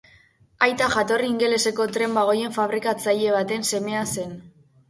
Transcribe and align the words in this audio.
Aita 0.67 0.87
jatorri 0.93 1.29
ingeleseko 1.33 1.87
tren-bagoien 1.97 2.57
fabrikatzaile 2.57 3.37
baten 3.39 3.69
semea 3.75 4.03
zen. 4.19 4.35